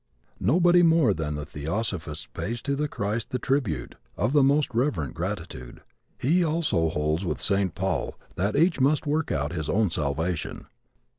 [0.39, 5.13] Nobody more than the theosophist pays to the Christ the tribute of the most reverent
[5.13, 5.81] gratitude.
[6.17, 7.75] He also holds with St.
[7.75, 10.65] Paul that each must work out his own salvation.